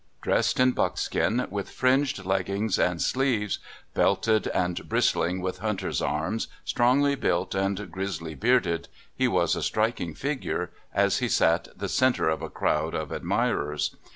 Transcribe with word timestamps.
Dressed 0.19 0.59
in 0.59 0.71
buckskin, 0.71 1.45
with 1.51 1.69
fringed 1.69 2.25
leggings 2.25 2.79
and 2.79 2.99
sleeves, 2.99 3.59
belted 3.93 4.47
and 4.47 4.89
bristling 4.89 5.41
with 5.41 5.59
hunters' 5.59 6.01
arms, 6.01 6.47
strongly 6.65 7.13
built 7.13 7.53
and 7.53 7.91
grizzly 7.91 8.33
bearded, 8.33 8.87
he 9.15 9.27
was 9.27 9.55
a 9.55 9.61
striking 9.61 10.15
figure 10.15 10.71
as 10.91 11.19
he 11.19 11.29
sat 11.29 11.67
the 11.77 11.87
cen 11.87 12.13
ter 12.13 12.29
of 12.29 12.41
a 12.41 12.49
crowd 12.49 12.95
of 12.95 13.11
admirers. 13.11 13.95